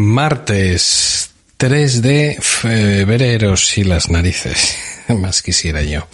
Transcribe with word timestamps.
Martes 0.00 1.30
3 1.58 2.00
de 2.00 2.38
febrero, 2.40 3.54
si 3.56 3.84
las 3.84 4.08
narices, 4.08 4.78
más 5.08 5.42
quisiera 5.42 5.82
yo. 5.82 6.08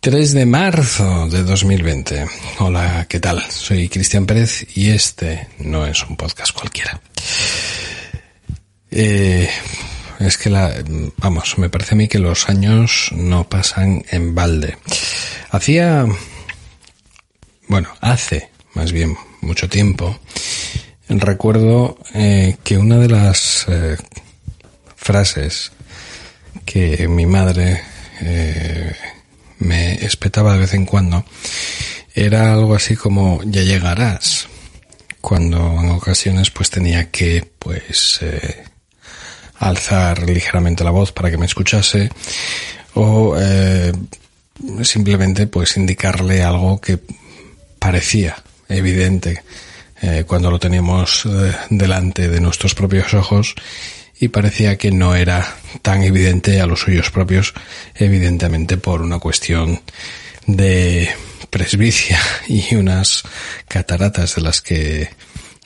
3 0.00 0.32
de 0.32 0.46
marzo 0.46 1.28
de 1.28 1.42
2020. 1.42 2.26
Hola, 2.60 3.06
¿qué 3.06 3.20
tal? 3.20 3.42
Soy 3.50 3.90
Cristian 3.90 4.24
Pérez 4.24 4.66
y 4.74 4.90
este 4.90 5.48
no 5.58 5.86
es 5.86 6.02
un 6.04 6.16
podcast 6.16 6.52
cualquiera. 6.52 6.98
Eh, 8.90 9.50
es 10.18 10.38
que 10.38 10.48
la, 10.48 10.72
vamos, 11.18 11.58
me 11.58 11.68
parece 11.68 11.94
a 11.94 11.98
mí 11.98 12.08
que 12.08 12.18
los 12.18 12.48
años 12.48 13.10
no 13.12 13.46
pasan 13.46 14.06
en 14.10 14.34
balde. 14.34 14.78
Hacía, 15.50 16.06
bueno, 17.68 17.90
hace 18.00 18.48
más 18.72 18.90
bien 18.90 19.16
mucho 19.42 19.68
tiempo, 19.68 20.18
recuerdo 21.08 21.98
eh, 22.14 22.56
que 22.64 22.78
una 22.78 22.98
de 22.98 23.08
las 23.08 23.66
eh, 23.68 23.96
frases 24.96 25.72
que 26.64 27.06
mi 27.06 27.26
madre 27.26 27.80
eh, 28.20 28.92
me 29.58 29.94
espetaba 30.04 30.54
de 30.54 30.60
vez 30.60 30.74
en 30.74 30.86
cuando 30.86 31.24
era 32.14 32.52
algo 32.52 32.74
así 32.74 32.96
como 32.96 33.40
ya 33.44 33.62
llegarás 33.62 34.48
cuando 35.20 35.80
en 35.80 35.90
ocasiones 35.90 36.50
pues 36.50 36.70
tenía 36.70 37.10
que 37.10 37.48
pues 37.58 38.20
alzar 39.58 40.28
ligeramente 40.28 40.84
la 40.84 40.90
voz 40.90 41.12
para 41.12 41.30
que 41.30 41.38
me 41.38 41.46
escuchase 41.46 42.10
o 42.94 43.36
simplemente 44.82 45.46
pues 45.46 45.76
indicarle 45.76 46.42
algo 46.42 46.80
que 46.80 46.98
parecía 47.78 48.36
evidente 48.68 49.42
eh, 50.02 50.24
cuando 50.26 50.50
lo 50.50 50.58
teníamos 50.58 51.24
eh, 51.26 51.54
delante 51.70 52.28
de 52.28 52.40
nuestros 52.40 52.74
propios 52.74 53.14
ojos 53.14 53.54
y 54.18 54.28
parecía 54.28 54.76
que 54.76 54.90
no 54.90 55.14
era 55.14 55.56
tan 55.82 56.02
evidente 56.02 56.60
a 56.60 56.66
los 56.66 56.80
suyos 56.80 57.10
propios, 57.10 57.54
evidentemente 57.94 58.76
por 58.76 59.02
una 59.02 59.18
cuestión 59.18 59.80
de 60.46 61.08
presbicia 61.50 62.18
y 62.48 62.74
unas 62.74 63.22
cataratas 63.68 64.36
de 64.36 64.42
las 64.42 64.60
que 64.60 65.10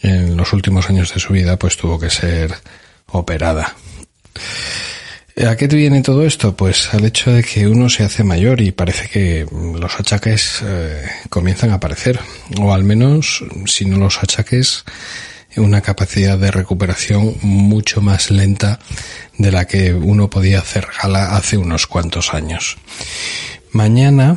en 0.03 0.37
los 0.37 0.53
últimos 0.53 0.89
años 0.89 1.13
de 1.13 1.21
su 1.21 1.33
vida 1.33 1.59
pues 1.59 1.77
tuvo 1.77 1.99
que 1.99 2.11
ser 2.11 2.55
operada. 3.07 3.75
¿A 5.37 5.57
qué 5.57 5.69
viene 5.69 6.03
todo 6.03 6.27
esto? 6.27 6.57
Pues 6.57 6.93
al 6.93 7.05
hecho 7.05 7.33
de 7.33 7.43
que 7.43 7.67
uno 7.69 7.89
se 7.89 8.03
hace 8.05 8.25
mayor 8.25 8.61
y 8.61 8.73
parece 8.73 9.09
que 9.09 9.47
los 9.51 9.99
achaques 9.99 10.61
eh, 10.65 11.03
comienzan 11.29 11.71
a 11.71 11.75
aparecer, 11.75 12.19
o 12.61 12.75
al 12.75 12.85
menos, 12.85 13.45
si 13.67 13.85
no 13.85 13.97
los 13.97 14.19
achaques, 14.23 14.85
una 15.57 15.81
capacidad 15.81 16.37
de 16.37 16.51
recuperación 16.51 17.37
mucho 17.43 18.01
más 18.01 18.31
lenta 18.31 18.81
de 19.39 19.53
la 19.53 19.67
que 19.67 19.95
uno 19.95 20.29
podía 20.29 20.59
hacer 20.59 20.87
gala 21.03 21.37
hace 21.37 21.57
unos 21.57 21.87
cuantos 21.87 22.35
años. 22.35 22.77
Mañana, 23.73 24.37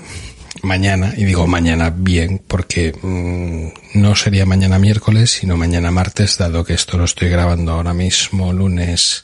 mañana, 0.61 1.13
y 1.17 1.25
digo 1.25 1.47
mañana 1.47 1.93
bien, 1.95 2.41
porque 2.47 2.93
mm, 3.01 3.99
no 3.99 4.15
sería 4.15 4.45
mañana 4.45 4.79
miércoles, 4.79 5.31
sino 5.31 5.57
mañana 5.57 5.91
martes, 5.91 6.37
dado 6.37 6.63
que 6.63 6.75
esto 6.75 6.97
lo 6.97 7.05
estoy 7.05 7.29
grabando 7.29 7.73
ahora 7.73 7.93
mismo 7.93 8.53
lunes 8.53 9.23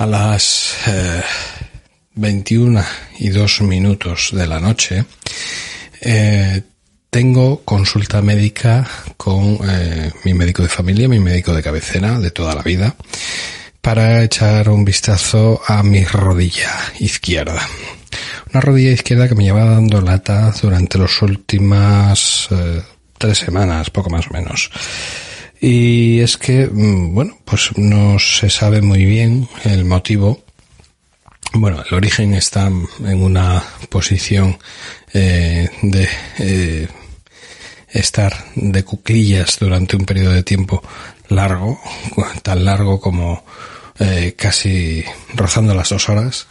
a 0.00 0.06
las 0.06 0.76
21 2.14 2.80
eh, 2.80 2.84
y 3.18 3.28
2 3.28 3.60
minutos 3.60 4.30
de 4.32 4.46
la 4.46 4.58
noche, 4.58 5.04
eh, 6.00 6.62
tengo 7.10 7.60
consulta 7.66 8.22
médica 8.22 8.88
con 9.18 9.58
eh, 9.68 10.10
mi 10.24 10.32
médico 10.32 10.62
de 10.62 10.70
familia, 10.70 11.06
mi 11.06 11.20
médico 11.20 11.52
de 11.52 11.62
cabecera 11.62 12.18
de 12.18 12.30
toda 12.30 12.54
la 12.54 12.62
vida, 12.62 12.96
para 13.82 14.24
echar 14.24 14.70
un 14.70 14.86
vistazo 14.86 15.60
a 15.66 15.82
mi 15.82 16.02
rodilla 16.02 16.72
izquierda. 16.98 17.60
Una 18.54 18.62
rodilla 18.62 18.92
izquierda 18.92 19.28
que 19.28 19.34
me 19.34 19.44
lleva 19.44 19.66
dando 19.66 20.00
lata 20.00 20.50
durante 20.62 20.96
las 20.96 21.20
últimas 21.20 22.48
tres 23.18 23.36
semanas, 23.36 23.90
poco 23.90 24.08
más 24.08 24.26
o 24.28 24.30
menos. 24.30 24.70
Y 25.60 26.20
es 26.20 26.38
que, 26.38 26.66
mm, 26.66 27.14
bueno, 27.14 27.38
pues 27.44 27.70
no 27.76 28.18
se 28.18 28.48
sabe 28.48 28.80
muy 28.80 29.04
bien 29.04 29.46
el 29.64 29.84
motivo. 29.84 30.42
Bueno, 31.52 31.82
el 31.88 31.94
origen 31.94 32.32
está 32.32 32.68
en 32.68 33.22
una 33.22 33.62
posición 33.90 34.56
eh, 35.12 35.68
de 35.82 36.08
eh, 36.38 36.88
estar 37.88 38.32
de 38.54 38.84
cuclillas 38.84 39.58
durante 39.58 39.96
un 39.96 40.06
periodo 40.06 40.32
de 40.32 40.44
tiempo 40.44 40.82
largo, 41.28 41.78
tan 42.42 42.64
largo 42.64 43.00
como 43.00 43.44
eh, 43.98 44.34
casi 44.38 45.04
rozando 45.34 45.74
las 45.74 45.90
dos 45.90 46.08
horas. 46.08 46.46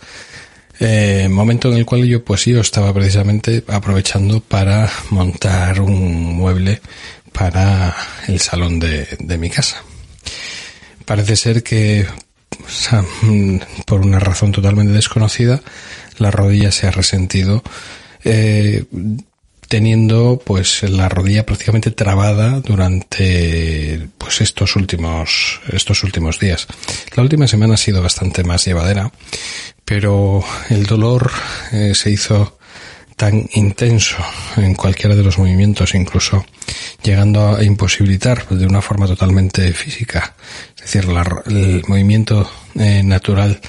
momento 1.29 1.71
en 1.71 1.77
el 1.77 1.85
cual 1.85 2.05
yo 2.05 2.23
pues 2.23 2.45
yo 2.45 2.61
estaba 2.61 2.93
precisamente 2.93 3.63
aprovechando 3.67 4.39
para 4.41 4.89
montar 5.09 5.81
un 5.81 6.35
mueble 6.35 6.81
para 7.31 7.95
el 8.27 8.39
salón 8.39 8.79
de, 8.79 9.37
mi 9.37 9.49
casa. 9.49 9.83
Parece 11.05 11.35
ser 11.35 11.63
que 11.63 12.05
por 13.85 14.01
una 14.01 14.19
razón 14.19 14.51
totalmente 14.51 14.93
desconocida 14.93 15.61
la 16.17 16.31
rodilla 16.31 16.71
se 16.71 16.87
ha 16.87 16.91
resentido 16.91 17.63
eh, 18.23 18.83
teniendo 19.69 20.41
pues 20.43 20.83
la 20.83 21.07
rodilla 21.09 21.45
prácticamente 21.45 21.91
trabada 21.91 22.59
durante 22.59 24.09
pues 24.17 24.41
estos 24.41 24.75
últimos 24.75 25.61
estos 25.71 26.03
últimos 26.03 26.39
días. 26.39 26.67
La 27.15 27.23
última 27.23 27.47
semana 27.47 27.75
ha 27.75 27.77
sido 27.77 28.01
bastante 28.01 28.43
más 28.43 28.65
llevadera, 28.65 29.11
pero 29.85 30.43
el 30.69 30.85
dolor 30.85 31.31
eh, 31.71 31.93
se 31.95 32.11
hizo 32.11 32.58
tan 33.19 33.49
intenso 33.51 34.15
en 34.55 34.75
cualquiera 34.75 35.13
de 35.13 35.23
los 35.23 35.37
movimientos, 35.37 35.93
incluso 35.93 36.45
llegando 37.03 37.53
a 37.53 37.63
imposibilitar 37.65 38.47
de 38.47 38.65
una 38.65 38.81
forma 38.81 39.07
totalmente 39.07 39.73
física, 39.73 40.35
es 40.77 40.83
decir, 40.83 41.05
el 41.47 41.83
movimiento 41.85 42.49
eh, 42.75 43.03
natural 43.03 43.59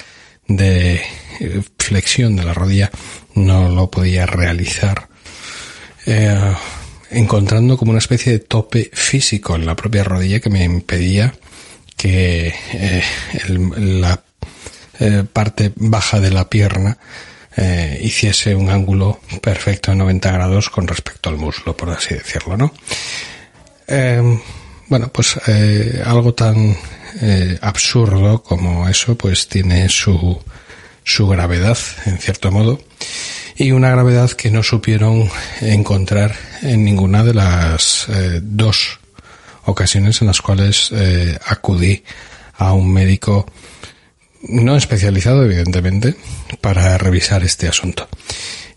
de 0.47 1.01
eh, 1.41 1.61
flexión 1.77 2.37
de 2.37 2.45
la 2.45 2.53
rodilla 2.53 2.91
no 3.35 3.67
lo 3.67 3.91
podía 3.91 4.25
realizar, 4.25 5.09
eh, 6.05 6.53
encontrando 7.09 7.75
como 7.75 7.91
una 7.91 7.99
especie 7.99 8.31
de 8.31 8.39
tope 8.39 8.89
físico 8.93 9.57
en 9.57 9.65
la 9.65 9.75
propia 9.75 10.05
rodilla 10.05 10.39
que 10.39 10.49
me 10.49 10.63
impedía 10.63 11.35
que 11.97 12.53
la 13.49 14.23
parte 15.33 15.73
baja 15.75 16.21
de 16.21 16.31
la 16.31 16.49
pierna 16.49 16.97
eh, 17.57 17.99
hiciese 18.01 18.55
un 18.55 18.69
ángulo 18.69 19.19
perfecto 19.41 19.91
de 19.91 19.97
90 19.97 20.31
grados 20.31 20.69
con 20.69 20.87
respecto 20.87 21.29
al 21.29 21.37
muslo, 21.37 21.75
por 21.75 21.89
así 21.89 22.13
decirlo, 22.13 22.55
¿no? 22.55 22.73
Em, 23.87 24.39
bueno, 24.87 25.09
pues 25.09 25.37
eh, 25.47 26.01
algo 26.05 26.33
tan 26.33 26.77
eh, 27.21 27.57
absurdo 27.61 28.41
como 28.41 28.87
eso, 28.87 29.15
pues 29.15 29.49
tiene 29.49 29.89
su, 29.89 30.41
su 31.03 31.27
gravedad, 31.27 31.77
en 32.05 32.19
cierto 32.19 32.51
modo, 32.51 32.79
y 33.57 33.71
una 33.71 33.89
gravedad 33.89 34.31
que 34.31 34.49
no 34.49 34.63
supieron 34.63 35.29
encontrar 35.59 36.33
en 36.61 36.85
ninguna 36.85 37.23
de 37.23 37.33
las 37.33 38.07
dos 38.41 38.99
ocasiones 39.65 40.21
en 40.21 40.27
las 40.27 40.41
cuales 40.41 40.91
acudí 41.45 42.03
a 42.57 42.73
un 42.73 42.91
médico 42.93 43.45
no 44.43 44.75
especializado, 44.75 45.43
evidentemente, 45.43 46.15
para 46.61 46.97
revisar 46.97 47.43
este 47.43 47.67
asunto. 47.67 48.07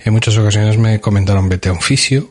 En 0.00 0.12
muchas 0.12 0.36
ocasiones 0.36 0.78
me 0.78 1.00
comentaron 1.00 1.48
vete 1.48 1.70
a 1.70 1.72
un 1.72 1.80
fisio, 1.80 2.30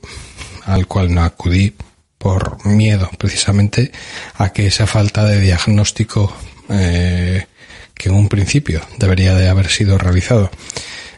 al 0.66 0.88
cual 0.88 1.14
no 1.14 1.24
acudí 1.24 1.74
por 2.18 2.66
miedo 2.66 3.10
precisamente 3.18 3.92
a 4.36 4.54
que 4.54 4.68
esa 4.68 4.88
falta 4.88 5.26
de 5.26 5.42
diagnóstico 5.42 6.34
eh, 6.70 7.48
que 7.94 8.10
en 8.10 8.16
un 8.16 8.30
principio 8.30 8.82
debería 8.98 9.36
de 9.36 9.50
haber 9.50 9.70
sido 9.70 9.98
realizado 9.98 10.50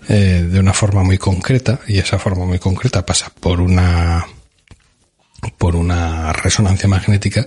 eh, 0.10 0.46
de 0.50 0.60
una 0.60 0.74
forma 0.74 1.04
muy 1.04 1.18
concreta 1.18 1.80
y 1.88 2.00
esa 2.00 2.18
forma 2.18 2.46
muy 2.46 2.60
concreta 2.60 3.06
pasa 3.06 3.32
por 3.40 3.62
una 3.62 4.26
por 5.58 5.76
una 5.76 6.34
resonancia 6.34 6.90
magnética 6.90 7.46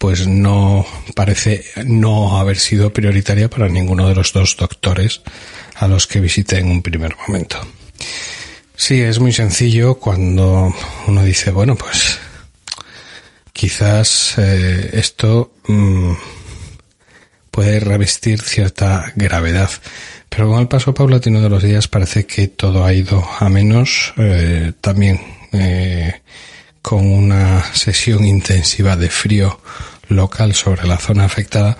pues 0.00 0.26
no 0.26 0.86
parece 1.14 1.62
no 1.84 2.38
haber 2.38 2.58
sido 2.58 2.90
prioritaria 2.90 3.50
para 3.50 3.68
ninguno 3.68 4.08
de 4.08 4.14
los 4.14 4.32
dos 4.32 4.56
doctores 4.56 5.20
a 5.74 5.88
los 5.88 6.06
que 6.06 6.20
visité 6.20 6.56
en 6.56 6.70
un 6.70 6.80
primer 6.80 7.14
momento. 7.28 7.60
Sí, 8.74 9.02
es 9.02 9.18
muy 9.18 9.34
sencillo 9.34 9.96
cuando 9.96 10.74
uno 11.06 11.22
dice, 11.22 11.50
bueno, 11.50 11.76
pues 11.76 12.18
quizás 13.52 14.36
eh, 14.38 14.88
esto 14.94 15.52
mm, 15.68 16.12
puede 17.50 17.78
revestir 17.78 18.40
cierta 18.40 19.12
gravedad, 19.16 19.68
pero 20.30 20.48
con 20.48 20.60
el 20.60 20.68
paso 20.68 20.94
paulatino 20.94 21.42
de 21.42 21.50
los 21.50 21.62
días 21.62 21.88
parece 21.88 22.24
que 22.24 22.48
todo 22.48 22.86
ha 22.86 22.94
ido 22.94 23.22
a 23.38 23.50
menos. 23.50 24.14
Eh, 24.16 24.72
también 24.80 25.20
eh, 25.52 26.22
con 26.82 27.06
una 27.06 27.62
sesión 27.74 28.24
intensiva 28.24 28.96
de 28.96 29.10
frío 29.10 29.60
local 30.08 30.54
sobre 30.54 30.86
la 30.86 30.98
zona 30.98 31.24
afectada 31.24 31.76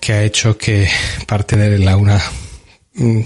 que 0.00 0.12
ha 0.12 0.22
hecho 0.22 0.56
que 0.56 0.88
parte 1.26 1.56
de 1.56 1.78
la 1.78 1.96
una 1.96 2.20
mm, 2.94 3.20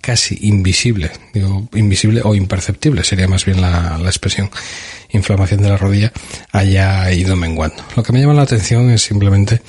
casi 0.00 0.38
invisible, 0.42 1.10
digo 1.34 1.68
invisible 1.74 2.22
o 2.24 2.34
imperceptible 2.34 3.04
sería 3.04 3.28
más 3.28 3.44
bien 3.44 3.60
la, 3.60 3.98
expresión, 4.06 4.50
inflamación 5.10 5.60
de 5.62 5.68
la 5.68 5.76
rodilla 5.76 6.12
haya 6.50 7.12
ido 7.12 7.36
menguando. 7.36 7.84
Lo 7.94 8.02
que 8.02 8.12
me 8.12 8.20
llama 8.20 8.34
la 8.34 8.42
atención 8.42 8.90
es 8.90 9.02
simplemente 9.02 9.60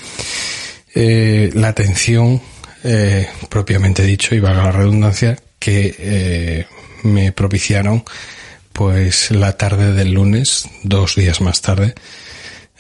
eh, 0.96 1.50
la 1.54 1.70
atención 1.70 2.42
eh, 2.84 3.28
propiamente 3.50 4.04
dicho 4.04 4.34
y 4.34 4.40
valga 4.40 4.64
la 4.64 4.72
redundancia 4.72 5.38
que 5.60 5.96
eh, 6.00 6.66
me 7.04 7.32
propiciaron 7.32 8.04
pues 8.80 9.30
la 9.32 9.58
tarde 9.58 9.92
del 9.92 10.14
lunes, 10.14 10.70
dos 10.84 11.16
días 11.16 11.42
más 11.42 11.62
tarde, 11.62 11.96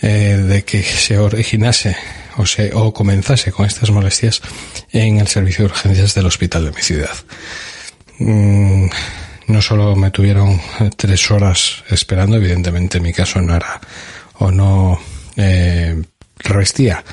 de 0.02 0.64
que 0.66 0.82
se 0.82 1.18
originase 1.18 1.98
o, 2.38 2.46
se, 2.46 2.74
o 2.74 2.94
comenzase 2.94 3.52
con 3.52 3.66
estas 3.66 3.92
molestias 3.92 4.42
en 4.94 5.18
el 5.18 5.28
servicio 5.28 5.66
de 5.66 5.72
urgencias 5.72 6.16
del 6.16 6.28
hospital 6.28 6.64
de 6.64 6.72
mi 6.72 6.82
ciudad. 6.82 7.14
Mm, 8.18 8.86
no 9.48 9.62
solo 9.62 9.94
me 9.98 10.10
tuvieron 10.10 10.62
tres 10.96 11.30
horas 11.32 11.84
esperando, 11.90 12.38
evidentemente 12.38 13.00
en 13.00 13.04
mi 13.04 13.12
caso 13.12 13.42
no 13.42 13.54
era 13.54 13.82
o 14.36 14.52
no 14.52 15.02
eh, 15.36 16.02
revestía 16.38 17.04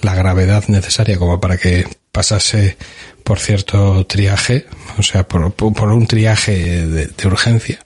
la 0.00 0.16
gravedad 0.16 0.64
necesaria 0.66 1.16
como 1.16 1.38
para 1.38 1.58
que 1.58 1.86
pasase 2.10 2.76
por 3.22 3.38
cierto 3.38 4.04
triaje, 4.06 4.66
o 4.98 5.02
sea, 5.04 5.22
por, 5.22 5.52
un 5.92 6.06
triaje 6.08 6.86
de, 6.86 7.26
urgencia, 7.26 7.78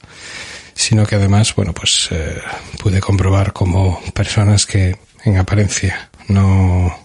sino 0.74 1.06
que 1.06 1.16
además, 1.16 1.54
bueno, 1.54 1.72
pues 1.72 2.08
eh, 2.10 2.38
pude 2.78 3.00
comprobar 3.00 3.52
como 3.52 4.00
personas 4.12 4.66
que 4.66 4.96
en 5.24 5.38
apariencia 5.38 6.10
no 6.28 6.96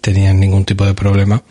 tenían 0.00 0.38
ningún 0.38 0.64
tipo 0.64 0.84
de 0.84 0.94
problema. 0.94 1.42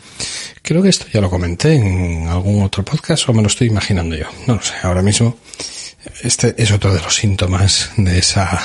Creo 0.62 0.82
que 0.82 0.88
esto 0.88 1.06
ya 1.12 1.20
lo 1.20 1.28
comenté 1.28 1.74
en 1.74 2.28
algún 2.28 2.62
otro 2.62 2.84
podcast 2.84 3.28
o 3.28 3.32
me 3.32 3.42
lo 3.42 3.48
estoy 3.48 3.66
imaginando 3.68 4.16
yo. 4.16 4.26
No 4.46 4.54
lo 4.54 4.62
sé, 4.62 4.74
ahora 4.82 5.02
mismo 5.02 5.36
este 6.22 6.54
es 6.58 6.70
otro 6.70 6.92
de 6.92 7.00
los 7.00 7.14
síntomas 7.14 7.90
de 7.96 8.18
esa 8.18 8.60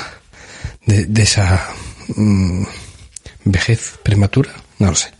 de, 0.85 1.21
esa 1.21 1.69
mm, 2.15 2.63
vejez 3.45 3.99
prematura. 4.03 4.51
No 4.79 4.87
lo 4.87 4.95
sé. 4.95 5.11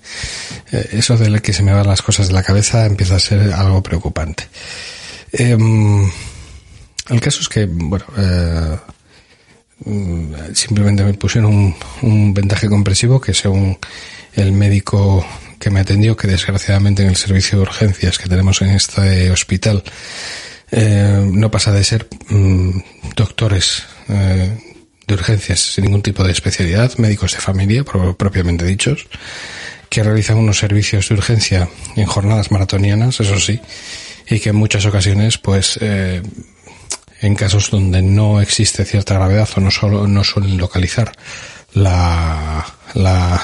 Eh, 0.72 0.90
eso 0.94 1.18
de 1.18 1.42
que 1.42 1.54
se 1.54 1.63
me 1.63 1.74
van 1.74 1.88
las 1.88 2.01
cosas 2.01 2.28
de 2.28 2.34
la 2.34 2.44
cabeza 2.44 2.86
empieza 2.86 3.16
a 3.16 3.19
ser 3.19 3.54
algo 3.54 3.84
preocupante. 3.84 4.48
Em, 5.31 6.10
el 7.10 7.22
caso 7.22 7.42
es 7.42 7.50
que, 7.50 7.66
bueno, 7.66 8.06
eh, 8.18 8.78
simplemente 10.54 11.04
me 11.04 11.14
pusieron 11.14 11.54
un, 11.54 11.76
un 12.02 12.34
vendaje 12.34 12.68
compresivo 12.68 13.20
que 13.20 13.34
según 13.34 13.78
el 14.34 14.52
médico 14.52 15.26
que 15.60 15.70
me 15.70 15.82
atendió, 15.82 16.16
que 16.16 16.28
desgraciadamente 16.28 17.04
en 17.04 17.10
el 17.10 17.16
servicio 17.16 17.58
de 17.58 17.64
urgencias 17.64 18.18
que 18.18 18.30
tenemos 18.30 18.62
en 18.62 18.70
este 18.70 19.30
hospital 19.30 19.84
eh, 20.72 21.30
no 21.32 21.52
pasa 21.52 21.72
de 21.72 21.84
ser 21.84 22.08
mm, 22.30 22.80
doctores 23.16 23.84
eh, 24.08 24.58
de 25.08 25.14
urgencias 25.14 25.60
sin 25.60 25.86
ningún 25.86 26.02
tipo 26.02 26.24
de 26.24 26.32
especialidad, 26.32 26.96
médicos 26.98 27.34
de 27.34 27.40
familia 27.40 27.84
propiamente 27.84 28.66
dichos, 28.66 29.08
que 29.90 30.04
realizan 30.04 30.38
unos 30.38 30.60
servicios 30.60 31.10
de 31.10 31.16
urgencia 31.16 31.70
en 31.96 32.06
jornadas 32.06 32.52
maratonianas, 32.52 33.20
eso 33.20 33.40
sí, 33.40 33.60
y 34.28 34.40
que 34.40 34.50
en 34.50 34.56
muchas 34.56 34.86
ocasiones 34.86 35.40
pues 35.40 35.80
eh, 35.82 36.22
en 37.21 37.36
casos 37.36 37.69
donde 37.69 38.01
no 38.01 38.42
existe 38.42 38.86
cierta 38.86 39.16
gravedad 39.16 39.50
o 39.56 39.60
no 39.60 39.71
solo 39.71 40.07
no 40.07 40.24
suelen 40.24 40.57
localizar 40.57 41.12
la, 41.74 42.66
la 42.94 43.42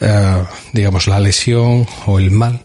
eh, 0.00 0.44
digamos 0.72 1.06
la 1.06 1.20
lesión 1.20 1.86
o 2.06 2.18
el 2.18 2.30
mal 2.30 2.64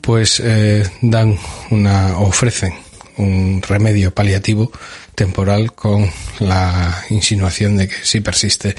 pues 0.00 0.40
eh, 0.44 0.88
dan 1.00 1.38
una 1.70 2.18
ofrecen 2.18 2.74
un 3.16 3.62
remedio 3.62 4.12
paliativo 4.12 4.72
temporal 5.14 5.72
con 5.72 6.10
la 6.40 7.04
insinuación 7.10 7.76
de 7.76 7.88
que 7.88 7.94
si 8.02 8.20
persiste 8.20 8.74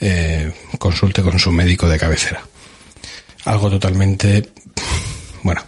eh, 0.00 0.50
consulte 0.78 1.22
con 1.22 1.38
su 1.38 1.52
médico 1.52 1.86
de 1.86 1.98
cabecera. 1.98 2.42
Algo 3.44 3.68
totalmente 3.68 4.48
bueno 5.42 5.62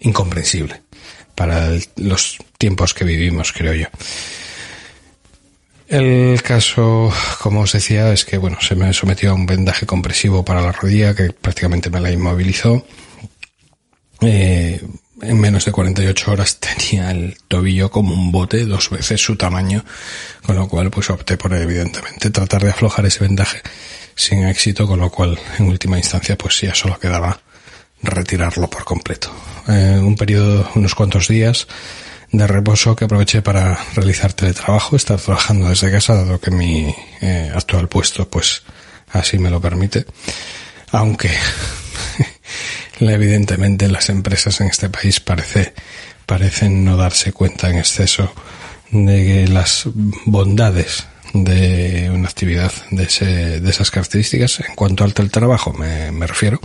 incomprensible 0.00 0.83
para 1.34 1.70
los 1.96 2.38
tiempos 2.58 2.94
que 2.94 3.04
vivimos, 3.04 3.52
creo 3.52 3.74
yo. 3.74 3.86
El 5.88 6.42
caso, 6.42 7.12
como 7.40 7.60
os 7.60 7.72
decía, 7.72 8.12
es 8.12 8.24
que 8.24 8.38
bueno, 8.38 8.58
se 8.60 8.74
me 8.74 8.92
sometió 8.92 9.30
a 9.30 9.34
un 9.34 9.46
vendaje 9.46 9.86
compresivo 9.86 10.44
para 10.44 10.62
la 10.62 10.72
rodilla 10.72 11.14
que 11.14 11.30
prácticamente 11.32 11.90
me 11.90 12.00
la 12.00 12.10
inmovilizó. 12.10 12.86
Eh, 14.20 14.80
en 15.22 15.40
menos 15.40 15.64
de 15.64 15.72
48 15.72 16.32
horas 16.32 16.58
tenía 16.60 17.10
el 17.10 17.36
tobillo 17.48 17.90
como 17.90 18.14
un 18.14 18.32
bote, 18.32 18.64
dos 18.64 18.90
veces 18.90 19.20
su 19.20 19.36
tamaño, 19.36 19.84
con 20.44 20.56
lo 20.56 20.68
cual 20.68 20.90
pues 20.90 21.10
opté 21.10 21.36
por 21.36 21.52
evidentemente 21.54 22.30
tratar 22.30 22.62
de 22.62 22.70
aflojar 22.70 23.06
ese 23.06 23.20
vendaje 23.20 23.60
sin 24.16 24.46
éxito, 24.46 24.86
con 24.86 25.00
lo 25.00 25.10
cual 25.10 25.38
en 25.58 25.68
última 25.68 25.98
instancia 25.98 26.36
pues 26.36 26.60
ya 26.60 26.74
solo 26.74 26.98
quedaba 26.98 27.40
retirarlo 28.04 28.68
por 28.68 28.84
completo. 28.84 29.30
Eh, 29.68 29.98
un 29.98 30.16
periodo, 30.16 30.70
unos 30.74 30.94
cuantos 30.94 31.28
días 31.28 31.66
de 32.30 32.46
reposo 32.46 32.96
que 32.96 33.04
aproveché 33.04 33.42
para 33.42 33.78
realizar 33.94 34.32
teletrabajo, 34.32 34.96
estar 34.96 35.20
trabajando 35.20 35.68
desde 35.68 35.90
casa, 35.90 36.14
dado 36.14 36.40
que 36.40 36.50
mi 36.50 36.94
eh, 37.20 37.52
actual 37.54 37.88
puesto, 37.88 38.28
pues 38.28 38.62
así 39.12 39.38
me 39.38 39.50
lo 39.50 39.60
permite. 39.60 40.04
Aunque 40.90 41.30
evidentemente 43.00 43.88
las 43.88 44.08
empresas 44.08 44.60
en 44.60 44.66
este 44.68 44.90
país 44.90 45.20
parece, 45.20 45.74
parecen 46.26 46.84
no 46.84 46.96
darse 46.96 47.32
cuenta 47.32 47.70
en 47.70 47.78
exceso 47.78 48.32
de 48.90 49.48
las 49.48 49.88
bondades 50.24 51.06
de 51.32 52.10
una 52.12 52.28
actividad 52.28 52.72
de, 52.90 53.04
ese, 53.04 53.60
de 53.60 53.70
esas 53.70 53.90
características 53.90 54.60
en 54.60 54.74
cuanto 54.76 55.02
al 55.02 55.14
teletrabajo 55.14 55.72
me 55.72 56.26
refiero 56.28 56.60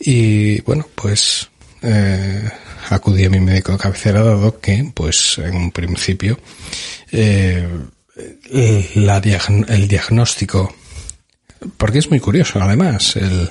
y 0.00 0.60
bueno, 0.62 0.86
pues 0.94 1.48
eh, 1.82 2.50
acudí 2.90 3.24
a 3.24 3.30
mi 3.30 3.40
médico 3.40 3.72
de 3.72 3.78
cabecera 3.78 4.22
dado 4.22 4.60
que, 4.60 4.90
pues 4.94 5.38
en 5.38 5.56
un 5.56 5.70
principio, 5.72 6.38
eh, 7.12 7.68
el 8.50 9.88
diagnóstico, 9.88 10.74
porque 11.76 11.98
es 11.98 12.10
muy 12.10 12.20
curioso 12.20 12.60
además, 12.60 13.16
el, 13.16 13.50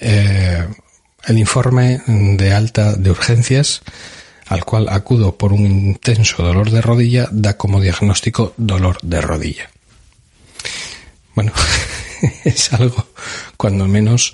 eh, 0.00 0.66
el 1.26 1.38
informe 1.38 2.00
de 2.06 2.52
alta 2.52 2.94
de 2.94 3.10
urgencias 3.10 3.82
al 4.46 4.64
cual 4.64 4.88
acudo 4.88 5.36
por 5.36 5.52
un 5.52 5.66
intenso 5.66 6.42
dolor 6.42 6.70
de 6.70 6.80
rodilla 6.80 7.28
da 7.30 7.56
como 7.56 7.80
diagnóstico 7.80 8.54
dolor 8.56 8.98
de 9.02 9.20
rodilla. 9.20 9.70
Bueno, 11.34 11.52
es 12.44 12.72
algo 12.72 13.08
cuando 13.56 13.86
menos 13.86 14.32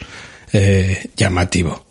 eh, 0.56 1.10
llamativo. 1.16 1.84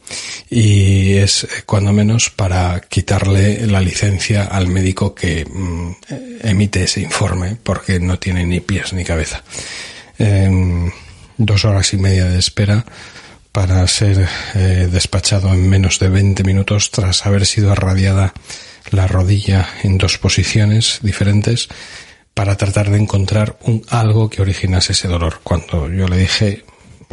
Y 0.50 1.16
es 1.16 1.44
eh, 1.44 1.48
cuando 1.66 1.92
menos 1.92 2.30
para 2.30 2.80
quitarle 2.80 3.68
la 3.68 3.82
licencia 3.82 4.46
al 4.46 4.68
médico 4.68 5.14
que 5.14 5.46
mm, 5.46 5.92
emite 6.44 6.84
ese 6.84 7.02
informe 7.02 7.58
porque 7.62 8.00
no 8.00 8.20
tiene 8.20 8.46
ni 8.46 8.62
pies 8.62 8.94
ni 8.94 9.04
cabeza. 9.04 9.44
Em, 10.18 10.90
dos 11.38 11.66
horas 11.66 11.94
y 11.94 11.98
media 11.98 12.24
de 12.26 12.40
espera 12.40 12.86
para 13.52 13.86
ser 13.88 14.30
eh, 14.56 14.88
despachado 14.90 15.54
en 15.54 15.70
menos 15.70 16.00
de 16.00 16.08
20 16.08 16.46
minutos 16.46 16.90
tras 16.90 17.26
haber 17.26 17.46
sido 17.46 17.74
irradiada 17.74 18.34
la 18.92 19.08
rodilla 19.08 19.68
en 19.84 19.98
dos 19.98 20.18
posiciones 20.18 21.00
diferentes 21.02 21.68
para 22.34 22.56
tratar 22.56 22.90
de 22.90 22.98
encontrar 22.98 23.58
un 23.62 23.84
algo 23.90 24.30
que 24.30 24.42
originase 24.42 24.94
ese 24.94 25.10
dolor. 25.10 25.42
Cuando 25.44 25.90
yo 25.90 26.08
le 26.08 26.18
dije 26.18 26.64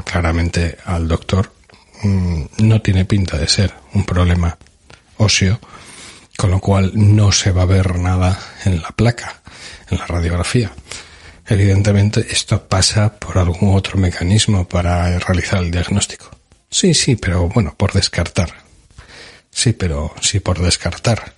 claramente 0.04 0.78
al 0.84 1.08
doctor, 1.08 1.52
mm, 2.02 2.42
no 2.58 2.82
tiene 2.82 3.04
pinta 3.04 3.36
de 3.38 3.48
ser 3.48 3.74
un 3.94 4.04
problema 4.04 4.56
óseo, 5.16 5.60
con 6.36 6.50
lo 6.50 6.60
cual 6.60 6.92
no 6.94 7.32
se 7.32 7.52
va 7.52 7.62
a 7.62 7.66
ver 7.66 7.98
nada 7.98 8.38
en 8.64 8.80
la 8.80 8.90
placa, 8.90 9.42
en 9.90 9.98
la 9.98 10.06
radiografía. 10.06 10.72
Evidentemente 11.46 12.26
esto 12.30 12.66
pasa 12.68 13.18
por 13.18 13.36
algún 13.36 13.74
otro 13.74 13.98
mecanismo 13.98 14.66
para 14.68 15.18
realizar 15.18 15.58
el 15.58 15.70
diagnóstico. 15.70 16.30
Sí, 16.70 16.94
sí, 16.94 17.16
pero 17.16 17.48
bueno, 17.48 17.74
por 17.76 17.92
descartar. 17.92 18.54
Sí, 19.50 19.72
pero 19.72 20.14
sí 20.20 20.38
por 20.38 20.60
descartar. 20.60 21.34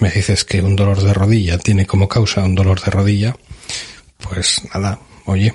Me 0.00 0.10
dices 0.10 0.44
que 0.44 0.62
un 0.62 0.74
dolor 0.76 1.02
de 1.02 1.12
rodilla 1.12 1.58
tiene 1.58 1.86
como 1.86 2.08
causa 2.08 2.42
un 2.42 2.54
dolor 2.54 2.80
de 2.80 2.90
rodilla. 2.90 3.36
Pues 4.18 4.62
nada, 4.72 4.98
oye, 5.26 5.54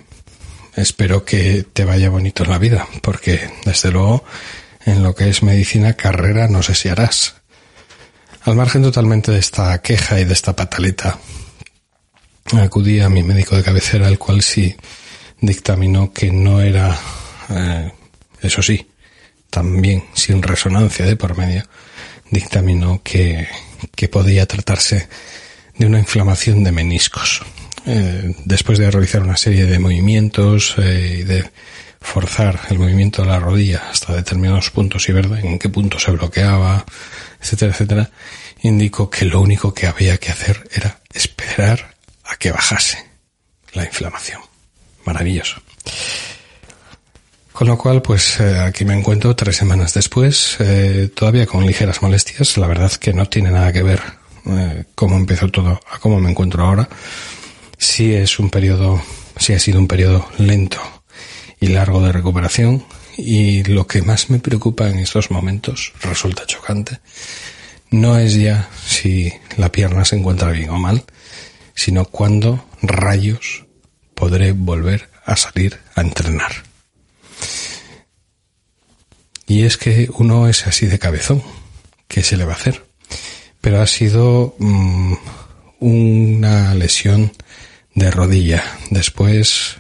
espero 0.76 1.26
que 1.26 1.66
te 1.74 1.86
vaya 1.86 2.10
bonito 2.10 2.44
en 2.44 2.50
la 2.50 2.58
vida, 2.58 2.88
porque 3.02 3.50
desde 3.66 3.92
luego 3.92 4.24
en 4.86 5.04
lo 5.04 5.16
que 5.16 5.30
es 5.30 5.44
medicina 5.44 5.94
carrera 5.94 6.48
no 6.48 6.64
sé 6.64 6.76
si 6.76 6.90
harás. 6.90 7.36
Al 8.44 8.56
margen 8.56 8.82
totalmente 8.82 9.32
de 9.32 9.40
esta 9.40 9.82
queja 9.82 10.20
y 10.20 10.26
de 10.26 10.34
esta 10.34 10.56
pataleta, 10.56 11.20
acudí 12.58 13.00
a 13.00 13.10
mi 13.10 13.22
médico 13.22 13.56
de 13.56 13.64
cabecera, 13.64 14.08
el 14.08 14.18
cual 14.18 14.42
sí 14.42 14.76
dictaminó 15.42 16.14
que 16.14 16.32
no 16.32 16.62
era, 16.62 16.98
eh, 17.50 17.92
eso 18.42 18.62
sí, 18.62 18.90
también 19.50 20.06
sin 20.14 20.42
resonancia 20.42 21.06
de 21.06 21.16
por 21.16 21.38
medio, 21.38 21.64
dictaminó 22.32 23.02
que, 23.04 23.48
que 23.96 24.08
podía 24.08 24.46
tratarse 24.46 25.10
de 25.78 25.86
una 25.86 26.00
inflamación 26.00 26.64
de 26.64 26.72
meniscos. 26.72 27.42
Eh, 27.86 28.36
después 28.46 28.78
de 28.78 28.92
realizar 28.92 29.22
una 29.22 29.38
serie 29.38 29.66
de 29.66 29.80
movimientos 29.80 30.76
eh, 30.78 31.20
y 31.20 31.24
de 31.24 31.50
forzar 32.02 32.60
el 32.70 32.80
movimiento 32.80 33.22
de 33.22 33.30
la 33.30 33.40
rodilla 33.40 33.90
hasta 33.90 34.16
determinados 34.16 34.70
puntos 34.72 35.08
y 35.10 35.12
ver 35.12 35.26
en 35.44 35.60
qué 35.60 35.70
punto 35.70 36.00
se 36.00 36.12
bloqueaba, 36.12 36.86
etcétera, 37.42 37.72
etcétera, 37.72 38.10
indicó 38.62 39.10
que 39.10 39.26
lo 39.26 39.42
único 39.42 39.74
que 39.74 39.88
había 39.88 40.18
que 40.18 40.32
hacer 40.32 40.68
era 40.74 41.00
esperar 41.14 41.96
a 42.24 42.36
que 42.36 42.52
bajase 42.52 43.06
la 43.74 43.86
inflamación. 43.86 44.42
Maravilloso. 45.06 45.62
Con 47.52 47.68
lo 47.68 47.78
cual, 47.78 48.02
pues 48.02 48.40
eh, 48.40 48.60
aquí 48.60 48.86
me 48.86 48.98
encuentro 48.98 49.36
tres 49.36 49.58
semanas 49.58 49.94
después, 49.94 50.58
todavía 51.14 51.46
con 51.46 51.66
ligeras 51.66 52.02
molestias. 52.02 52.58
La 52.58 52.68
verdad 52.68 52.92
que 52.94 53.12
no 53.12 53.26
tiene 53.26 53.52
nada 53.52 53.74
que 53.74 53.84
ver 53.84 54.02
eh, 54.46 54.86
cómo 54.96 55.16
empezó 55.18 55.50
todo 55.50 55.80
a 55.92 56.00
cómo 56.00 56.20
me 56.20 56.30
encuentro 56.30 56.64
ahora. 56.64 56.88
Sí 57.80 58.14
es 58.14 58.40
un 58.40 58.50
periodo, 58.50 59.02
sí 59.38 59.54
ha 59.54 59.60
sido 59.60 59.80
un 59.80 59.88
periodo 59.88 60.28
lento 60.38 60.82
y 61.62 61.68
largo 61.68 62.02
de 62.02 62.12
recuperación. 62.12 62.84
Y 63.18 63.64
lo 63.64 63.88
que 63.88 64.02
más 64.02 64.30
me 64.30 64.40
preocupa 64.40 64.90
en 64.90 65.00
estos 65.00 65.32
momentos, 65.32 65.94
resulta 66.02 66.46
chocante, 66.46 67.00
no 67.90 68.18
es 68.18 68.36
ya 68.36 68.70
si 68.86 69.34
la 69.58 69.72
pierna 69.72 70.04
se 70.04 70.18
encuentra 70.18 70.52
bien 70.52 70.70
o 70.70 70.78
mal, 70.78 71.06
sino 71.74 72.04
cuándo 72.04 72.66
rayos 72.82 73.66
podré 74.14 74.52
volver 74.52 75.10
a 75.26 75.38
salir 75.38 75.80
a 75.96 76.02
entrenar. 76.02 76.52
Y 79.48 79.64
es 79.64 79.78
que 79.78 80.10
uno 80.14 80.50
es 80.50 80.68
así 80.68 80.86
de 80.86 81.00
cabezón, 81.00 81.42
¿qué 82.10 82.24
se 82.24 82.36
le 82.36 82.44
va 82.44 82.54
a 82.54 82.58
hacer? 82.58 82.86
Pero 83.62 83.82
ha 83.82 83.88
sido 83.88 84.56
mm, 84.60 85.14
una 85.80 86.76
lesión 86.76 87.32
de 87.94 88.12
rodilla, 88.12 88.64
después 88.90 89.78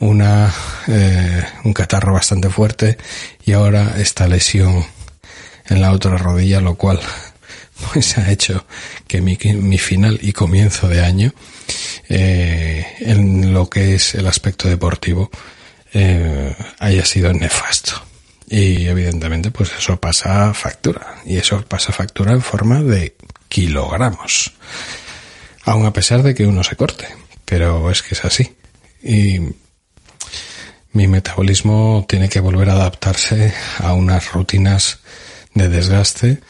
una 0.00 0.52
eh, 0.88 1.44
un 1.64 1.72
catarro 1.72 2.12
bastante 2.12 2.50
fuerte 2.50 2.98
y 3.44 3.52
ahora 3.52 3.94
esta 3.98 4.28
lesión 4.28 4.84
en 5.66 5.80
la 5.80 5.92
otra 5.92 6.16
rodilla, 6.18 6.60
lo 6.60 6.74
cual 6.74 7.00
pues 7.92 8.18
ha 8.18 8.30
hecho 8.30 8.66
que 9.06 9.20
mi, 9.20 9.38
mi 9.54 9.78
final 9.78 10.18
y 10.22 10.32
comienzo 10.32 10.88
de 10.88 11.04
año 11.04 11.32
eh, 12.08 12.86
en 13.00 13.52
lo 13.54 13.70
que 13.70 13.94
es 13.94 14.14
el 14.14 14.26
aspecto 14.26 14.68
deportivo 14.68 15.30
eh, 15.92 16.54
haya 16.78 17.04
sido 17.04 17.32
nefasto. 17.32 17.92
Y 18.48 18.86
evidentemente 18.86 19.50
pues 19.50 19.72
eso 19.78 19.98
pasa 19.98 20.52
factura. 20.52 21.16
Y 21.24 21.38
eso 21.38 21.64
pasa 21.66 21.92
factura 21.92 22.32
en 22.32 22.42
forma 22.42 22.82
de 22.82 23.16
kilogramos. 23.48 24.52
Aun 25.64 25.86
a 25.86 25.92
pesar 25.92 26.22
de 26.22 26.34
que 26.34 26.46
uno 26.46 26.62
se 26.62 26.76
corte. 26.76 27.06
Pero 27.44 27.90
es 27.90 28.02
que 28.02 28.14
es 28.14 28.24
así. 28.24 28.54
Y 29.02 29.40
mi 30.92 31.08
metabolismo 31.08 32.06
tiene 32.08 32.28
que 32.28 32.40
volver 32.40 32.70
a 32.70 32.74
adaptarse 32.74 33.52
a 33.78 33.92
unas 33.94 34.32
rutinas 34.32 35.00
de 35.52 35.68
desgaste 35.68 36.40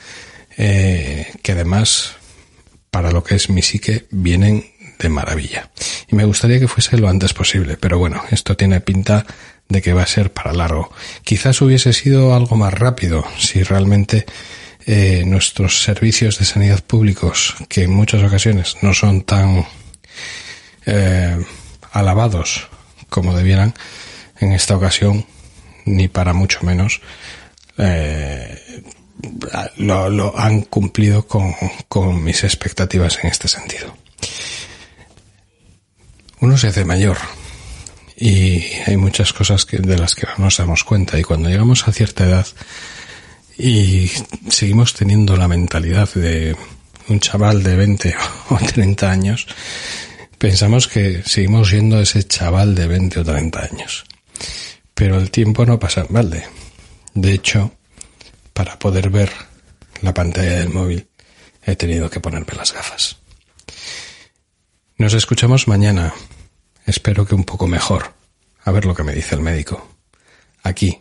eh, 0.56 1.32
que 1.42 1.52
además 1.52 2.16
para 2.90 3.10
lo 3.10 3.24
que 3.24 3.34
es 3.34 3.50
mi 3.50 3.62
psique 3.62 4.06
vienen 4.10 4.64
de 4.98 5.08
maravilla. 5.08 5.70
Y 6.08 6.14
me 6.14 6.24
gustaría 6.24 6.60
que 6.60 6.68
fuese 6.68 6.96
lo 6.96 7.08
antes 7.08 7.34
posible, 7.34 7.76
pero 7.76 7.98
bueno, 7.98 8.22
esto 8.30 8.56
tiene 8.56 8.80
pinta 8.80 9.26
de 9.68 9.82
que 9.82 9.92
va 9.92 10.02
a 10.02 10.06
ser 10.06 10.32
para 10.32 10.52
largo. 10.52 10.92
Quizás 11.24 11.60
hubiese 11.60 11.92
sido 11.92 12.34
algo 12.34 12.56
más 12.56 12.72
rápido 12.72 13.24
si 13.38 13.62
realmente 13.62 14.26
eh, 14.86 15.24
nuestros 15.26 15.82
servicios 15.82 16.38
de 16.38 16.44
sanidad 16.44 16.82
públicos, 16.84 17.54
que 17.68 17.84
en 17.84 17.92
muchas 17.92 18.22
ocasiones 18.22 18.76
no 18.82 18.92
son 18.92 19.22
tan 19.22 19.66
eh, 20.86 21.42
alabados 21.92 22.68
como 23.08 23.36
debieran, 23.36 23.74
en 24.40 24.52
esta 24.52 24.76
ocasión, 24.76 25.24
ni 25.86 26.08
para 26.08 26.34
mucho 26.34 26.60
menos, 26.62 27.00
eh, 27.78 28.82
lo, 29.76 30.38
han 30.38 30.62
cumplido 30.62 31.26
con, 31.26 32.24
mis 32.24 32.44
expectativas 32.44 33.18
en 33.22 33.30
este 33.30 33.48
sentido. 33.48 33.96
Uno 36.40 36.58
se 36.58 36.68
hace 36.68 36.84
mayor 36.84 37.16
y 38.16 38.64
hay 38.86 38.96
muchas 38.96 39.32
cosas 39.32 39.66
de 39.66 39.98
las 39.98 40.14
que 40.14 40.26
no 40.26 40.44
nos 40.44 40.58
damos 40.58 40.84
cuenta 40.84 41.18
y 41.18 41.22
cuando 41.22 41.48
llegamos 41.48 41.88
a 41.88 41.92
cierta 41.92 42.24
edad 42.24 42.46
y 43.56 44.10
seguimos 44.48 44.94
teniendo 44.94 45.36
la 45.36 45.48
mentalidad 45.48 46.12
de 46.14 46.56
un 47.08 47.20
chaval 47.20 47.62
de 47.62 47.76
20 47.76 48.14
o 48.50 48.56
30 48.56 49.10
años, 49.10 49.46
pensamos 50.38 50.88
que 50.88 51.22
seguimos 51.24 51.68
siendo 51.68 52.00
ese 52.00 52.24
chaval 52.24 52.74
de 52.74 52.86
20 52.86 53.20
o 53.20 53.24
30 53.24 53.60
años. 53.60 54.04
Pero 54.94 55.18
el 55.18 55.30
tiempo 55.30 55.66
no 55.66 55.78
pasa 55.78 56.02
en 56.02 56.14
balde. 56.14 56.46
De 57.14 57.32
hecho, 57.32 57.72
para 58.52 58.78
poder 58.78 59.10
ver 59.10 59.30
la 60.02 60.14
pantalla 60.14 60.58
del 60.58 60.70
móvil 60.70 61.08
he 61.64 61.76
tenido 61.76 62.10
que 62.10 62.20
ponerme 62.20 62.54
las 62.54 62.72
gafas. 62.72 63.18
Nos 64.96 65.14
escuchamos 65.14 65.66
mañana. 65.66 66.14
Espero 66.86 67.26
que 67.26 67.34
un 67.34 67.44
poco 67.44 67.66
mejor. 67.66 68.14
A 68.64 68.70
ver 68.70 68.84
lo 68.84 68.94
que 68.94 69.02
me 69.02 69.14
dice 69.14 69.34
el 69.34 69.40
médico. 69.40 69.96
Aquí, 70.62 71.00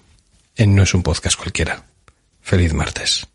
en 0.56 0.76
No 0.76 0.84
es 0.84 0.94
un 0.94 1.04
podcast 1.04 1.38
cualquiera. 1.38 1.86
Feliz 2.44 2.74
martes. 2.74 3.26